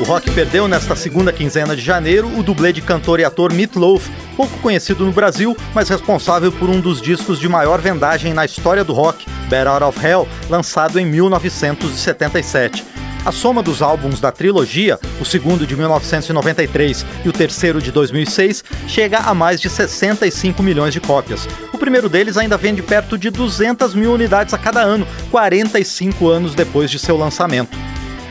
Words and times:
O 0.00 0.02
rock 0.02 0.30
perdeu 0.30 0.66
nesta 0.66 0.96
segunda 0.96 1.30
quinzena 1.30 1.76
de 1.76 1.82
janeiro 1.82 2.26
o 2.38 2.42
dublê 2.42 2.72
de 2.72 2.80
cantor 2.80 3.20
e 3.20 3.24
ator 3.24 3.52
Meat 3.52 3.76
Loaf, 3.76 4.08
pouco 4.34 4.58
conhecido 4.60 5.04
no 5.04 5.12
Brasil, 5.12 5.54
mas 5.74 5.90
responsável 5.90 6.50
por 6.50 6.70
um 6.70 6.80
dos 6.80 7.02
discos 7.02 7.38
de 7.38 7.46
maior 7.46 7.82
vendagem 7.82 8.32
na 8.32 8.46
história 8.46 8.82
do 8.82 8.94
rock, 8.94 9.26
Better 9.50 9.82
of 9.82 10.06
Hell, 10.06 10.26
lançado 10.48 10.98
em 10.98 11.04
1977. 11.04 12.82
A 13.26 13.30
soma 13.30 13.62
dos 13.62 13.82
álbuns 13.82 14.22
da 14.22 14.32
trilogia, 14.32 14.98
o 15.20 15.24
segundo 15.26 15.66
de 15.66 15.76
1993 15.76 17.04
e 17.22 17.28
o 17.28 17.32
terceiro 17.32 17.82
de 17.82 17.92
2006, 17.92 18.64
chega 18.88 19.18
a 19.18 19.34
mais 19.34 19.60
de 19.60 19.68
65 19.68 20.62
milhões 20.62 20.94
de 20.94 21.00
cópias. 21.00 21.46
O 21.74 21.78
primeiro 21.78 22.08
deles 22.08 22.38
ainda 22.38 22.56
vende 22.56 22.80
perto 22.80 23.18
de 23.18 23.28
200 23.28 23.94
mil 23.94 24.14
unidades 24.14 24.54
a 24.54 24.58
cada 24.58 24.80
ano, 24.80 25.06
45 25.30 26.26
anos 26.26 26.54
depois 26.54 26.90
de 26.90 26.98
seu 26.98 27.18
lançamento. 27.18 27.76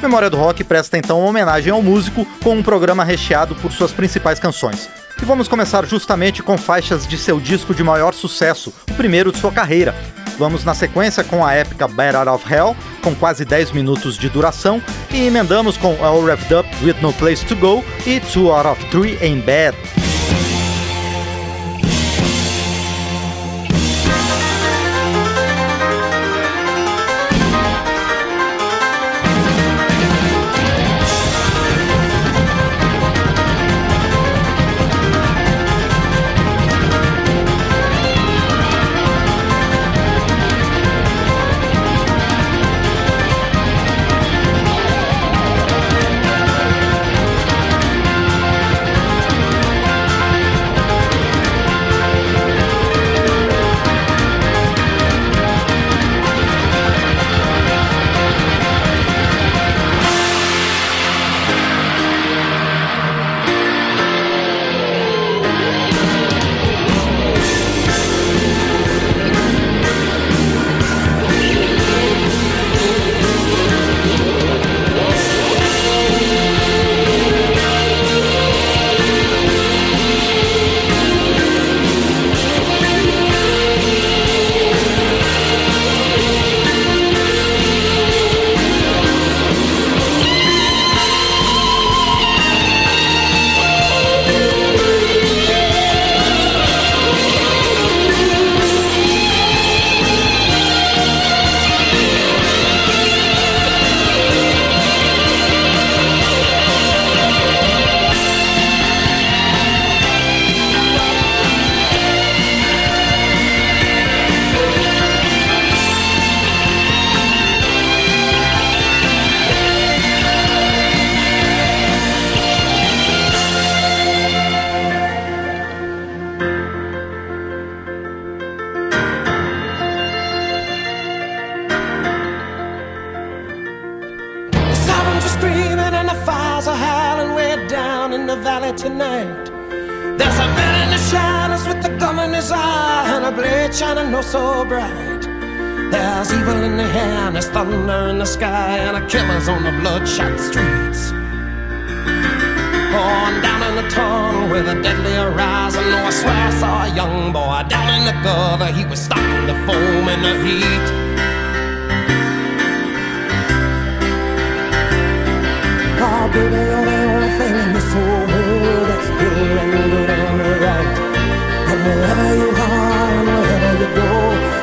Memória 0.01 0.29
do 0.29 0.37
Rock 0.37 0.63
presta 0.63 0.97
então 0.97 1.19
uma 1.19 1.29
homenagem 1.29 1.73
ao 1.73 1.81
músico 1.81 2.25
com 2.41 2.55
um 2.55 2.63
programa 2.63 3.03
recheado 3.03 3.53
por 3.55 3.71
suas 3.71 3.91
principais 3.91 4.39
canções. 4.39 4.89
E 5.21 5.25
vamos 5.25 5.49
começar 5.49 5.85
justamente 5.85 6.41
com 6.41 6.57
faixas 6.57 7.05
de 7.05 7.17
seu 7.17 7.39
disco 7.39 7.75
de 7.75 7.83
maior 7.83 8.13
sucesso, 8.13 8.73
o 8.89 8.93
primeiro 8.93 9.31
de 9.31 9.37
sua 9.37 9.51
carreira. 9.51 9.93
Vamos 10.37 10.63
na 10.63 10.73
sequência 10.73 11.21
com 11.21 11.45
a 11.45 11.53
épica 11.53 11.85
Bad 11.85 12.15
Out 12.15 12.29
of 12.29 12.53
Hell, 12.53 12.75
com 13.03 13.13
quase 13.13 13.43
10 13.43 13.73
minutos 13.73 14.17
de 14.17 14.29
duração, 14.29 14.81
e 15.11 15.27
emendamos 15.27 15.75
com 15.75 15.97
All 16.01 16.23
Revved 16.23 16.55
Up 16.55 16.69
With 16.81 16.95
No 17.01 17.11
Place 17.11 17.45
To 17.45 17.55
Go 17.57 17.83
e 18.05 18.21
Two 18.21 18.53
Out 18.53 18.69
of 18.69 18.85
Three 18.85 19.17
Ain't 19.21 19.45
Bad. 19.45 20.08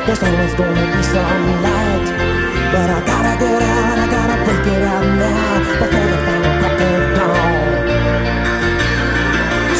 There's 0.07 0.23
I 0.23 0.31
was 0.41 0.53
gonna 0.53 0.85
be 0.95 1.03
some 1.03 1.63
light 1.67 2.07
But 2.71 2.89
I 2.95 2.99
gotta 3.05 3.33
get 3.43 3.61
out, 3.61 3.97
I 3.99 4.07
gotta 4.07 4.37
break 4.45 4.65
it 4.73 4.81
out 4.81 5.03
now 5.03 5.59
Before 5.79 6.07
the 6.13 6.19
final 6.23 6.53
crack 6.59 6.79
of 6.79 7.03
dawn. 7.17 7.67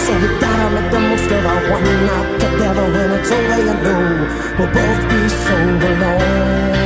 So 0.03 0.11
we 0.19 0.27
gotta 0.43 0.67
make 0.75 0.91
the 0.91 0.99
most 0.99 1.31
of 1.31 1.45
our 1.45 1.61
one 1.71 1.87
night 2.11 2.39
together 2.43 2.87
When 2.91 3.11
it's 3.17 3.31
over 3.31 3.59
you 3.67 3.75
know 3.85 4.03
we'll 4.59 4.67
both 4.67 5.01
be 5.07 5.29
so 5.29 5.55
alone. 5.87 6.76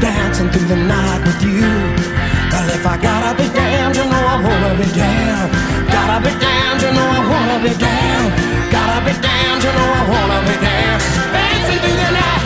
Dancing 0.00 0.48
through 0.50 0.68
the 0.68 0.76
night 0.76 1.20
with 1.26 1.42
you. 1.42 1.66
Well, 2.52 2.68
if 2.70 2.86
I 2.86 2.96
gotta 2.96 3.32
be 3.36 3.48
damned, 3.52 3.96
you 3.96 4.04
know 4.04 4.22
I 4.34 4.36
wanna 4.40 4.72
be 4.76 4.88
damned. 4.92 5.50
Gotta 5.92 6.18
be 6.24 6.32
damned, 6.38 6.80
you 6.82 6.92
know 6.92 7.08
I 7.18 7.22
wanna 7.32 7.58
be 7.64 7.72
damned. 7.76 8.32
Gotta 8.72 8.98
be 9.06 9.12
damned, 9.20 9.62
you 9.64 9.72
know 9.72 9.88
I 10.00 10.02
wanna 10.12 10.40
be 10.48 10.56
damned. 10.60 11.02
Dancing 11.32 11.78
through 11.82 11.98
the 12.02 12.10
night, 12.18 12.45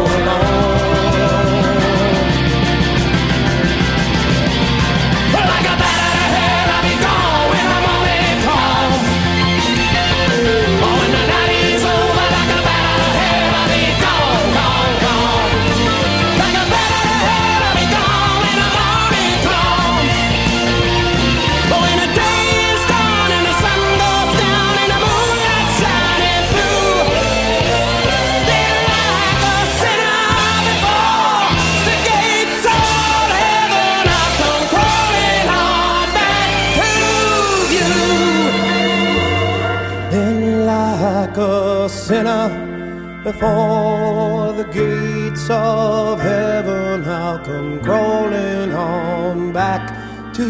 before 43.23 44.51
the 44.51 44.65
gates 44.65 45.49
of 45.49 46.19
heaven. 46.19 47.05
I'll 47.05 47.39
come 47.39 47.79
crawling 47.81 48.73
on 48.73 49.53
back 49.53 50.33
to 50.33 50.45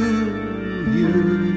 you. 0.92 1.51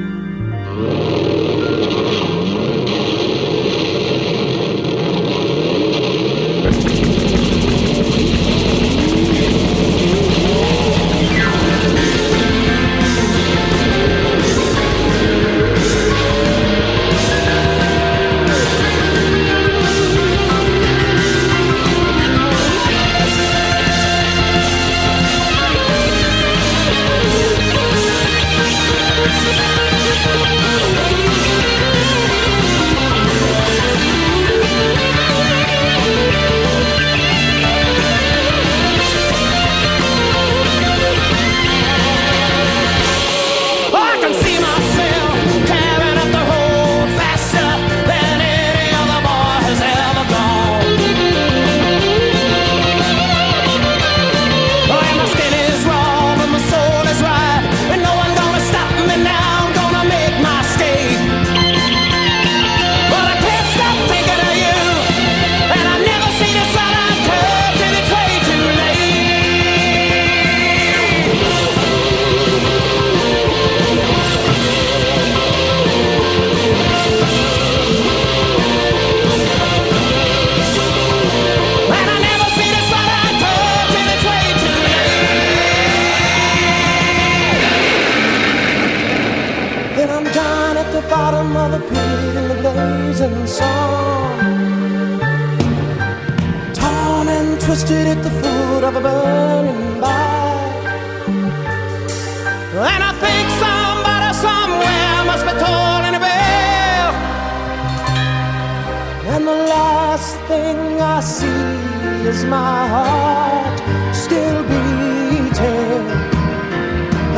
last 110.14 110.38
thing 110.46 111.00
I 111.00 111.20
see 111.20 112.28
is 112.30 112.44
my 112.44 112.86
heart 112.94 113.78
still 114.14 114.62
beating. 114.70 116.06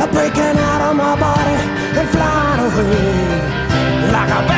I'm 0.01 0.09
breaking 0.11 0.57
out 0.69 0.81
of 0.89 0.95
my 0.95 1.15
body 1.19 1.57
and 1.99 2.07
flying 2.13 2.61
away 2.69 4.11
like 4.13 4.29
a 4.29 4.56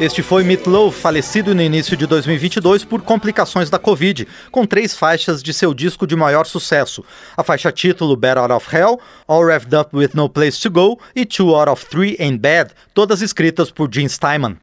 Este 0.00 0.22
foi 0.22 0.44
Meatloaf, 0.44 0.96
falecido 0.96 1.52
no 1.56 1.60
início 1.60 1.96
de 1.96 2.06
2022 2.06 2.84
por 2.84 3.02
complicações 3.02 3.68
da 3.68 3.80
Covid, 3.80 4.28
com 4.48 4.64
três 4.64 4.96
faixas 4.96 5.42
de 5.42 5.52
seu 5.52 5.74
disco 5.74 6.06
de 6.06 6.14
maior 6.14 6.46
sucesso: 6.46 7.04
a 7.36 7.42
faixa 7.42 7.72
título 7.72 8.16
Bad 8.16 8.38
Out 8.38 8.52
of 8.52 8.76
Hell, 8.76 9.00
All 9.26 9.44
Revved 9.44 9.74
Up 9.74 9.96
with 9.96 10.10
No 10.14 10.28
Place 10.28 10.60
to 10.60 10.70
Go 10.70 11.00
e 11.16 11.24
Two 11.24 11.52
Out 11.52 11.68
of 11.68 11.86
Three 11.86 12.16
in 12.20 12.38
Bad, 12.38 12.70
todas 12.94 13.22
escritas 13.22 13.72
por 13.72 13.92
Gene 13.92 14.08
Steinman. 14.08 14.58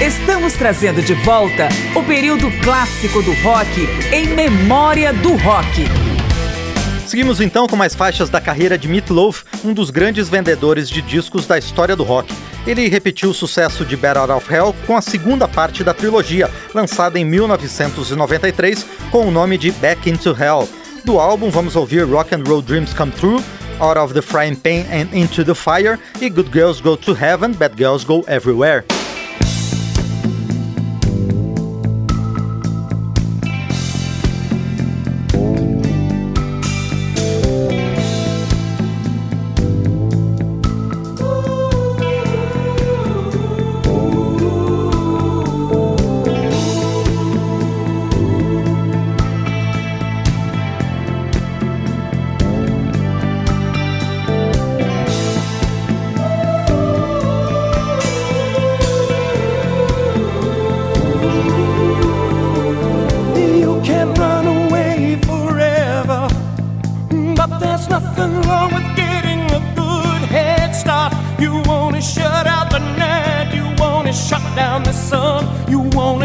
Estamos 0.00 0.54
trazendo 0.54 1.02
de 1.02 1.12
volta 1.12 1.68
o 1.94 2.02
período 2.04 2.50
clássico 2.62 3.20
do 3.20 3.32
rock 3.42 3.86
em 4.10 4.28
memória 4.28 5.12
do 5.12 5.36
rock. 5.36 6.07
Seguimos 7.08 7.40
então 7.40 7.66
com 7.66 7.74
mais 7.74 7.94
faixas 7.94 8.28
da 8.28 8.38
carreira 8.38 8.76
de 8.76 8.86
Meat 8.86 9.10
Loaf, 9.10 9.42
um 9.64 9.72
dos 9.72 9.88
grandes 9.88 10.28
vendedores 10.28 10.90
de 10.90 11.00
discos 11.00 11.46
da 11.46 11.56
história 11.56 11.96
do 11.96 12.04
rock. 12.04 12.30
Ele 12.66 12.86
repetiu 12.86 13.30
o 13.30 13.34
sucesso 13.34 13.82
de 13.82 13.96
Better 13.96 14.30
of 14.30 14.54
Hell 14.54 14.76
com 14.86 14.94
a 14.94 15.00
segunda 15.00 15.48
parte 15.48 15.82
da 15.82 15.94
trilogia, 15.94 16.50
lançada 16.74 17.18
em 17.18 17.24
1993 17.24 18.84
com 19.10 19.26
o 19.26 19.30
nome 19.30 19.56
de 19.56 19.72
Back 19.72 20.10
Into 20.10 20.36
Hell. 20.38 20.68
Do 21.02 21.18
álbum 21.18 21.48
vamos 21.48 21.76
ouvir 21.76 22.06
Rock 22.06 22.34
and 22.34 22.44
Roll 22.46 22.60
Dreams 22.60 22.92
Come 22.92 23.12
True, 23.12 23.42
Out 23.80 23.98
of 23.98 24.12
the 24.12 24.20
Frying 24.20 24.56
Pan 24.56 24.84
and 24.92 25.08
Into 25.18 25.42
the 25.42 25.54
Fire 25.54 25.98
e 26.20 26.28
Good 26.28 26.50
Girls 26.52 26.78
Go 26.82 26.94
to 26.94 27.14
Heaven, 27.14 27.52
Bad 27.52 27.74
Girls 27.82 28.04
Go 28.04 28.22
Everywhere. 28.28 28.84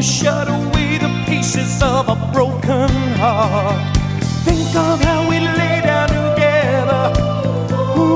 Shut 0.03 0.49
away 0.49 0.97
the 0.97 1.11
pieces 1.25 1.81
of 1.81 2.09
a 2.09 2.15
broken 2.33 2.89
heart. 3.21 3.95
Think 4.43 4.75
of 4.75 4.99
how 4.99 5.29
we 5.29 5.39
lay 5.39 5.79
down 5.81 6.09
together. 6.09 7.03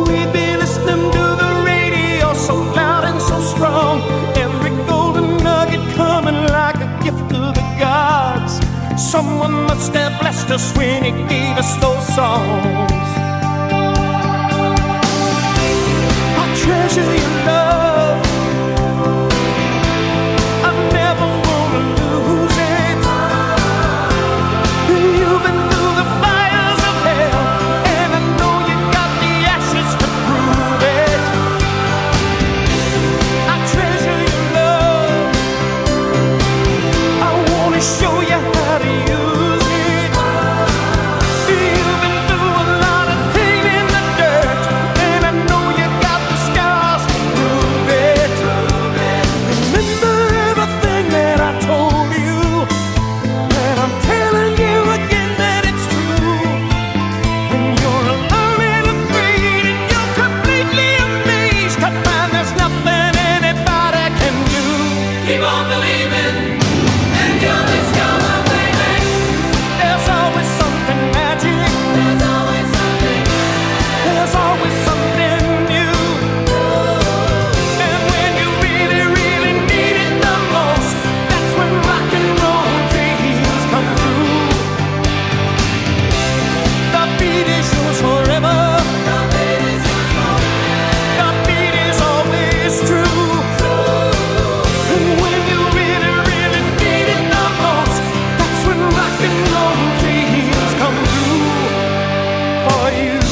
We'd 0.07 0.31
be 0.33 0.47
listening 0.57 1.03
to 1.17 1.25
the 1.43 1.51
radio 1.65 2.33
so 2.33 2.55
loud 2.75 3.05
and 3.05 3.21
so 3.21 3.39
strong. 3.39 4.01
Every 4.35 4.71
golden 4.85 5.37
nugget 5.37 5.83
coming 5.95 6.39
like 6.57 6.75
a 6.75 6.89
gift 7.05 7.23
to 7.29 7.39
the 7.57 7.65
gods. 7.79 8.59
Someone 9.01 9.53
must 9.71 9.93
have 9.93 10.19
blessed 10.19 10.51
us 10.51 10.75
when 10.75 11.05
he 11.05 11.11
gave 11.29 11.55
us 11.57 11.71
those 11.77 12.05
songs. 12.17 13.09
I 16.41 16.45
treasure 16.61 17.13
your 17.21 17.45
love. 17.45 17.66
come 100.87 101.05
through 101.05 102.69
for 102.69 102.91
you. 102.97 103.26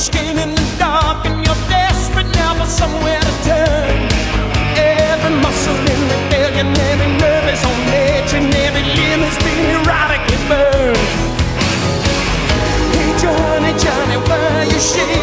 You're 0.00 0.12
standing 0.14 0.48
in 0.48 0.54
the 0.54 0.76
dark 0.78 1.26
and 1.26 1.44
you're 1.44 1.62
desperate 1.68 2.34
now 2.34 2.54
for 2.54 2.64
somewhere 2.64 3.20
to 3.20 3.34
turn. 3.44 4.08
Every 4.74 5.36
muscle 5.42 5.76
in 5.76 6.00
rebellion, 6.08 6.68
every 6.88 7.12
nerve 7.20 7.44
is 7.52 7.62
on 7.62 7.78
edge, 7.92 8.32
and 8.32 8.48
every 8.64 8.80
limb 8.80 9.20
has 9.20 9.36
been 9.44 9.60
erotically 9.76 10.40
burned. 10.48 10.96
Hey, 12.96 13.12
Johnny, 13.20 13.72
Johnny, 13.78 14.16
why 14.26 14.64
you? 14.72 15.19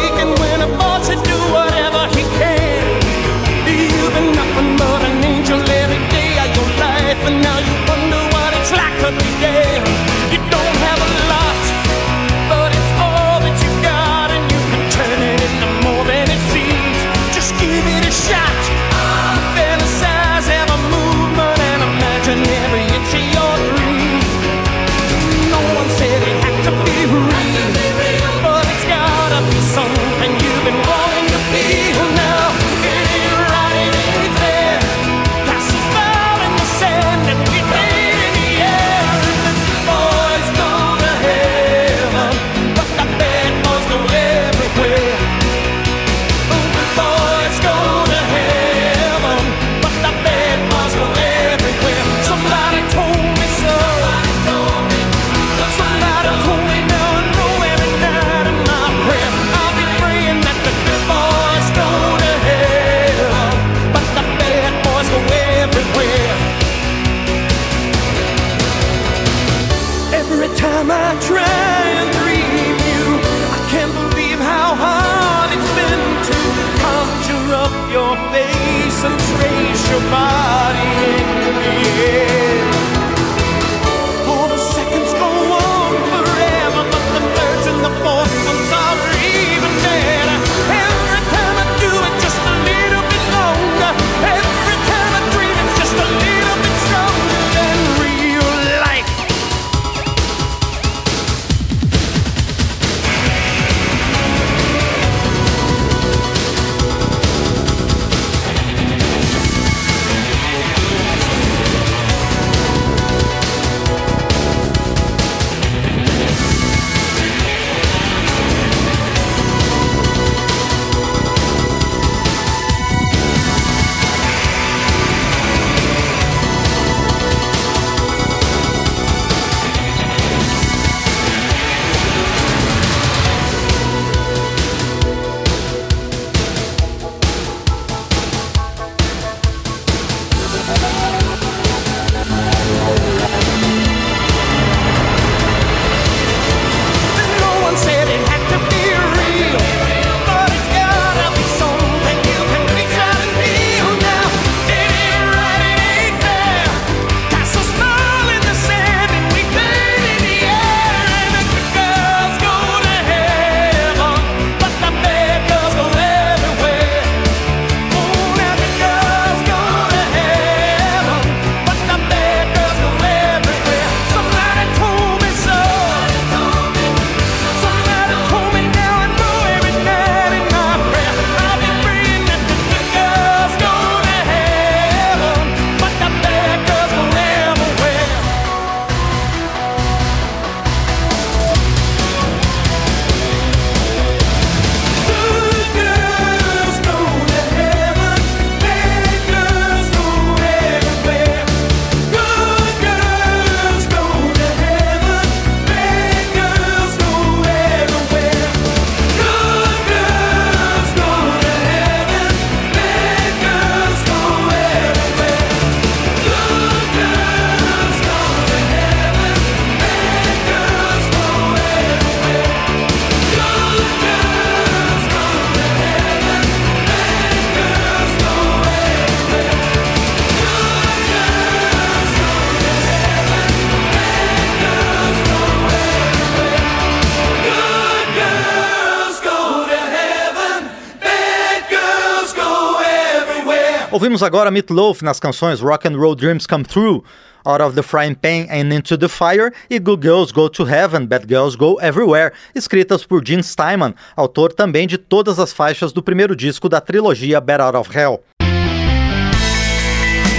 Ouvimos 244.08 244.22
agora 244.22 244.50
Meatloaf 244.50 245.02
nas 245.02 245.20
canções 245.20 245.60
Rock 245.60 245.86
and 245.86 245.94
Roll 245.94 246.14
Dreams 246.14 246.46
Come 246.46 246.64
True, 246.64 247.02
Out 247.44 247.62
of 247.62 247.74
the 247.74 247.82
Frying 247.82 248.14
Pan 248.14 248.46
and 248.50 248.74
Into 248.74 248.96
the 248.96 249.06
Fire 249.06 249.52
e 249.68 249.78
Good 249.78 250.02
Girls 250.02 250.32
Go 250.32 250.48
to 250.48 250.64
Heaven, 250.64 251.04
Bad 251.04 251.26
Girls 251.28 251.54
Go 251.54 251.78
Everywhere, 251.78 252.32
escritas 252.54 253.04
por 253.04 253.22
Gene 253.22 253.42
Steinman, 253.42 253.94
autor 254.16 254.54
também 254.54 254.86
de 254.86 254.96
todas 254.96 255.38
as 255.38 255.52
faixas 255.52 255.92
do 255.92 256.02
primeiro 256.02 256.34
disco 256.34 256.70
da 256.70 256.80
trilogia 256.80 257.38
Bad 257.38 257.62
Out 257.62 257.76
of 257.76 257.94
Hell. 257.94 258.24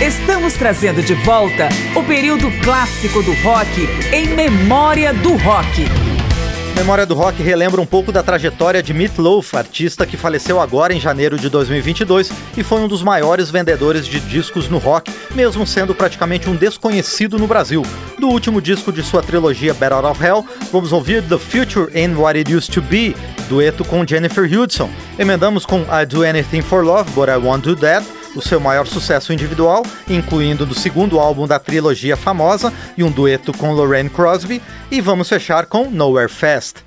Estamos 0.01 0.55
trazendo 0.55 1.03
de 1.03 1.13
volta 1.13 1.69
o 1.95 2.03
período 2.03 2.49
clássico 2.63 3.21
do 3.21 3.33
rock 3.43 3.87
em 4.11 4.29
memória 4.29 5.13
do 5.13 5.37
rock. 5.37 6.18
Memória 6.79 7.05
do 7.05 7.13
Rock 7.13 7.43
relembra 7.43 7.81
um 7.81 7.85
pouco 7.85 8.09
da 8.09 8.23
trajetória 8.23 8.81
de 8.81 8.93
Meat 8.93 9.19
Loaf, 9.19 9.53
artista 9.53 10.05
que 10.05 10.15
faleceu 10.15 10.61
agora 10.61 10.93
em 10.93 10.99
janeiro 10.99 11.37
de 11.37 11.49
2022 11.49 12.31
e 12.55 12.63
foi 12.63 12.79
um 12.79 12.87
dos 12.87 13.03
maiores 13.03 13.51
vendedores 13.51 14.07
de 14.07 14.17
discos 14.21 14.69
no 14.69 14.77
rock, 14.77 15.11
mesmo 15.35 15.67
sendo 15.67 15.93
praticamente 15.93 16.49
um 16.49 16.55
desconhecido 16.55 17.37
no 17.37 17.47
Brasil. 17.47 17.83
Do 18.17 18.29
último 18.29 18.61
disco 18.61 18.93
de 18.93 19.03
sua 19.03 19.21
trilogia 19.21 19.73
Out 19.73 20.07
of 20.07 20.25
Hell, 20.25 20.45
vamos 20.71 20.93
ouvir 20.93 21.21
The 21.23 21.37
Future 21.37 21.91
and 22.01 22.17
What 22.17 22.39
It 22.39 22.55
Used 22.55 22.73
to 22.73 22.81
Be, 22.81 23.13
dueto 23.49 23.83
com 23.83 24.07
Jennifer 24.07 24.45
Hudson. 24.45 24.89
Emendamos 25.19 25.65
com 25.65 25.81
I 25.81 26.05
Do 26.05 26.23
Anything 26.23 26.61
for 26.61 26.85
Love, 26.85 27.11
But 27.11 27.27
I 27.27 27.35
Won't 27.35 27.67
Do 27.67 27.75
That, 27.75 28.05
o 28.35 28.41
seu 28.41 28.59
maior 28.59 28.85
sucesso 28.85 29.33
individual, 29.33 29.83
incluindo 30.07 30.65
no 30.65 30.73
segundo 30.73 31.19
álbum 31.19 31.47
da 31.47 31.59
trilogia 31.59 32.15
famosa 32.15 32.73
e 32.97 33.03
um 33.03 33.11
dueto 33.11 33.51
com 33.57 33.73
Lorraine 33.73 34.09
Crosby, 34.09 34.61
e 34.91 35.01
vamos 35.01 35.29
fechar 35.29 35.65
com 35.65 35.89
Nowhere 35.89 36.29
Fast. 36.29 36.83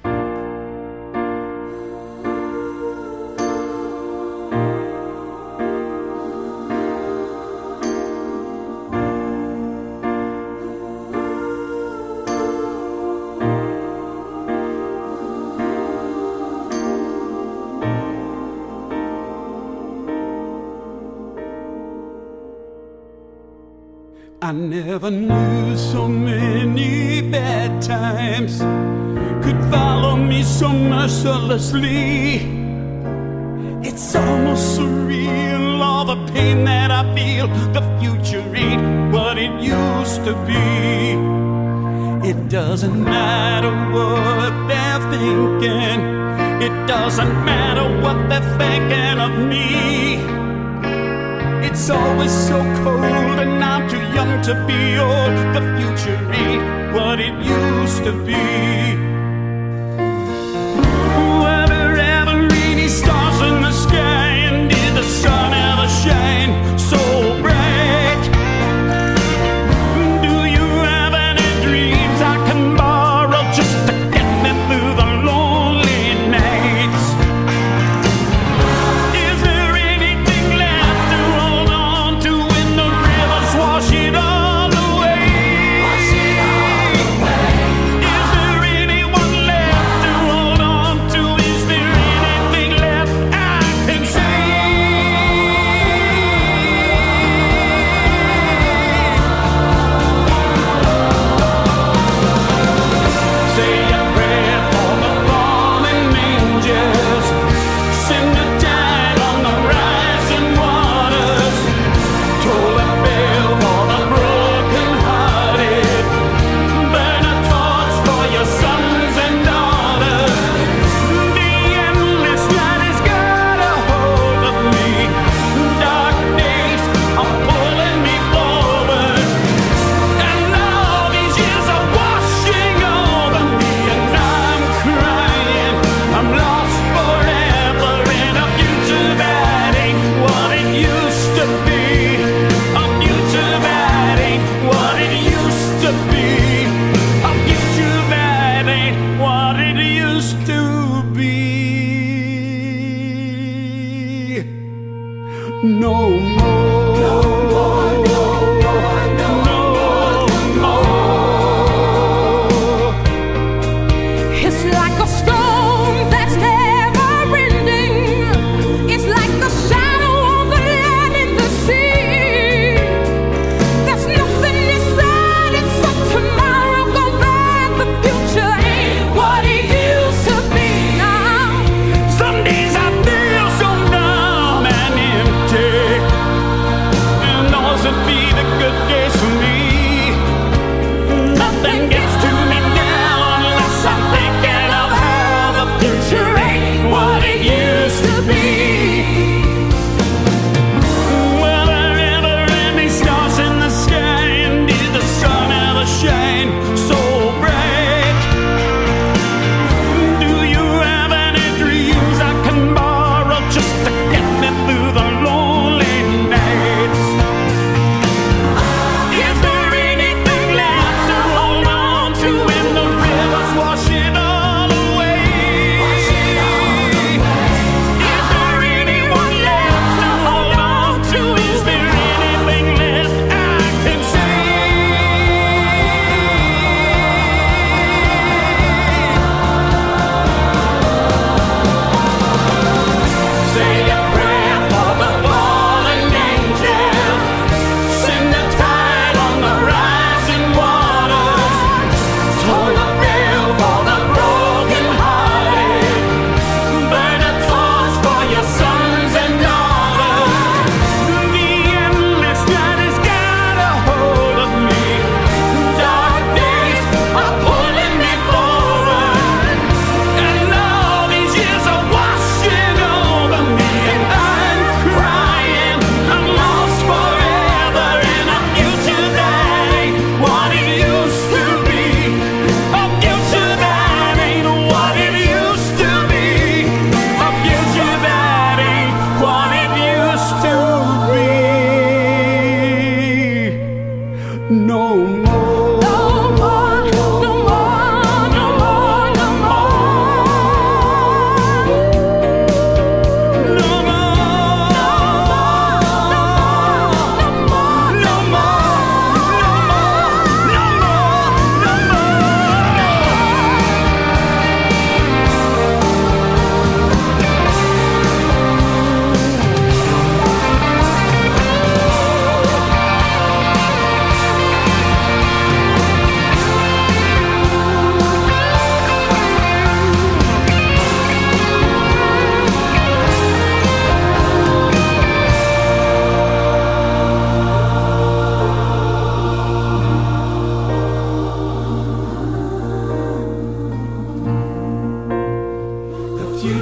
I 24.52 24.54
never 24.54 25.10
knew 25.10 25.78
so 25.78 26.06
many 26.06 27.22
bad 27.22 27.80
times 27.80 28.58
could 29.42 29.58
follow 29.72 30.14
me 30.14 30.42
so 30.42 30.68
mercilessly. 30.68 32.36
It's 33.82 34.14
almost 34.14 34.78
surreal, 34.78 35.80
all 35.80 36.04
the 36.04 36.32
pain 36.34 36.66
that 36.66 36.90
I 36.90 37.02
feel. 37.14 37.46
The 37.72 37.80
future 37.98 38.44
ain't 38.54 39.10
what 39.10 39.38
it 39.38 39.54
used 39.58 40.22
to 40.26 40.34
be. 40.44 41.16
It 42.28 42.50
doesn't 42.50 43.02
matter 43.02 43.72
what 43.96 44.52
they're 44.68 45.02
thinking, 45.12 46.00
it 46.60 46.86
doesn't 46.86 47.34
matter 47.46 47.86
what 48.02 48.28
they're 48.28 48.58
thinking 48.58 49.18
of 49.18 49.32
me. 49.48 50.42
It's 51.66 51.88
always 51.88 52.30
so 52.48 52.58
cold, 52.84 53.21
and 53.42 53.64
I'm 53.64 53.88
too 53.88 54.02
young 54.14 54.40
to 54.42 54.54
be 54.66 54.96
old. 54.96 55.34
The 55.54 55.62
future 55.76 56.18
ain't 56.32 56.94
what 56.94 57.18
it 57.20 57.34
used 57.44 58.04
to 58.04 58.12
be. 58.24 59.11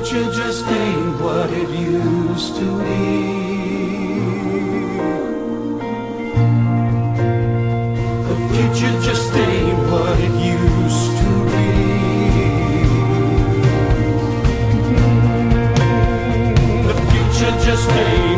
future 0.00 0.32
just 0.32 0.66
ain't 0.66 1.20
what 1.20 1.50
it 1.50 1.68
used 1.68 2.54
to 2.56 2.78
be. 2.78 3.40
The 8.28 8.36
future 8.54 8.96
just 9.02 9.34
ain't 9.34 9.78
what 9.90 10.18
it 10.18 10.34
used 10.40 11.18
to 11.20 11.30
be. 11.50 11.68
The 16.88 16.94
future 17.10 17.54
just 17.66 17.90
ain't. 17.90 18.29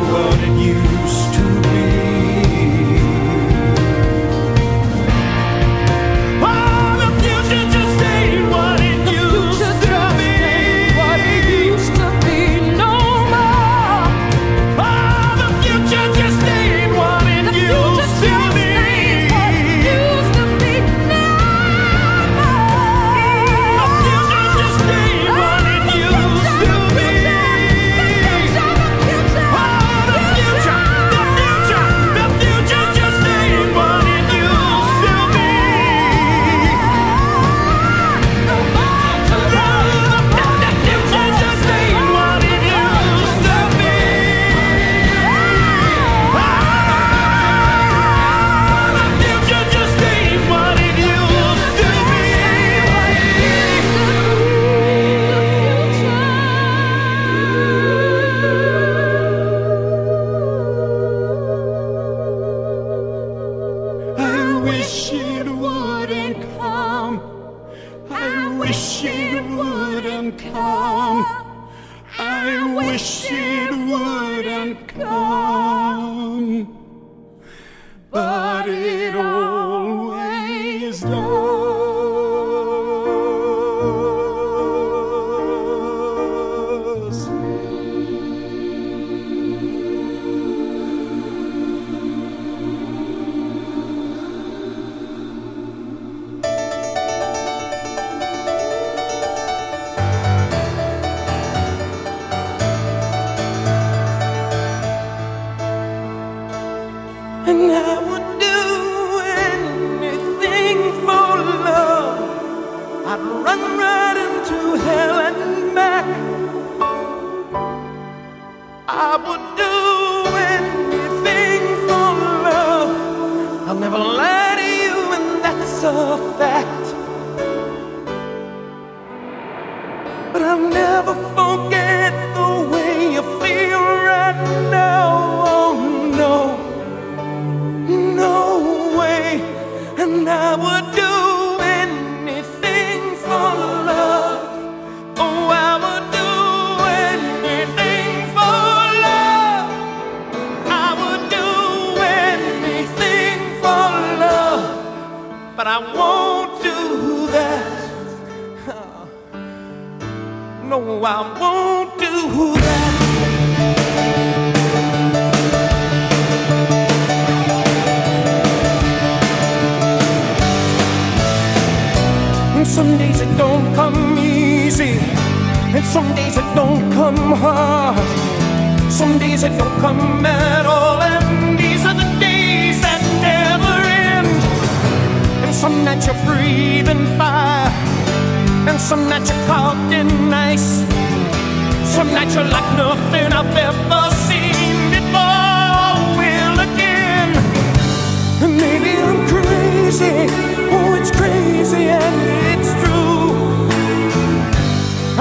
Maybe 198.61 198.92
I'm 198.98 199.26
crazy. 199.28 200.26
Oh, 200.74 200.94
it's 200.98 201.11
crazy 201.11 201.88
and 201.88 202.16
it's 202.53 202.72
true. 202.82 203.30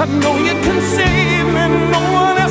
I 0.02 0.06
know 0.06 0.36
you 0.38 0.54
can 0.64 0.80
save 0.96 1.46
me, 1.46 1.64
no 1.92 2.02
one 2.12 2.41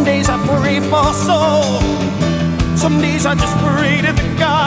Some 0.00 0.06
days 0.06 0.30
I 0.30 0.38
pray 0.46 0.80
for 0.80 1.12
soul. 1.12 1.78
Some 2.74 3.02
days 3.02 3.26
I 3.26 3.34
just 3.34 3.54
pray 3.58 4.00
to 4.00 4.14
the 4.14 4.38
God. 4.38 4.59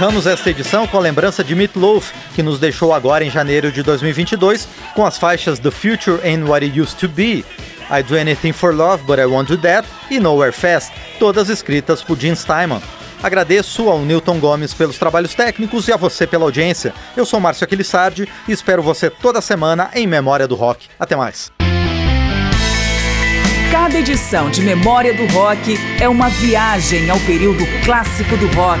Encerramos 0.00 0.26
esta 0.26 0.48
edição 0.48 0.86
com 0.86 0.96
a 0.96 1.00
lembrança 1.00 1.44
de 1.44 1.54
Meat 1.54 1.76
Loaf, 1.76 2.10
que 2.34 2.42
nos 2.42 2.58
deixou 2.58 2.94
agora 2.94 3.22
em 3.22 3.30
janeiro 3.30 3.70
de 3.70 3.82
2022, 3.82 4.66
com 4.94 5.04
as 5.04 5.18
faixas 5.18 5.58
The 5.58 5.70
Future 5.70 6.26
and 6.26 6.46
What 6.46 6.64
It 6.64 6.80
Used 6.80 6.98
to 7.00 7.06
Be, 7.06 7.44
I 7.90 8.02
Do 8.02 8.16
Anything 8.16 8.52
for 8.52 8.74
Love 8.74 9.04
But 9.04 9.18
I 9.18 9.26
Won't 9.26 9.54
Do 9.54 9.60
That 9.60 9.86
e 10.10 10.18
Nowhere 10.18 10.52
Fast, 10.52 10.90
todas 11.18 11.50
escritas 11.50 12.02
por 12.02 12.18
Gene 12.18 12.34
Steinman. 12.34 12.80
Agradeço 13.22 13.90
ao 13.90 13.98
Newton 13.98 14.40
Gomes 14.40 14.72
pelos 14.72 14.96
trabalhos 14.96 15.34
técnicos 15.34 15.86
e 15.86 15.92
a 15.92 15.98
você 15.98 16.26
pela 16.26 16.44
audiência. 16.44 16.94
Eu 17.14 17.26
sou 17.26 17.38
Márcio 17.38 17.64
Aquilissardi 17.64 18.26
e 18.48 18.52
espero 18.52 18.82
você 18.82 19.10
toda 19.10 19.42
semana 19.42 19.90
em 19.92 20.06
Memória 20.06 20.48
do 20.48 20.54
Rock. 20.54 20.88
Até 20.98 21.14
mais. 21.14 21.52
Cada 23.70 23.98
edição 23.98 24.50
de 24.50 24.62
Memória 24.62 25.14
do 25.14 25.26
Rock 25.32 25.76
é 26.00 26.08
uma 26.08 26.28
viagem 26.28 27.08
ao 27.08 27.20
período 27.20 27.64
clássico 27.84 28.36
do 28.36 28.46
rock, 28.48 28.80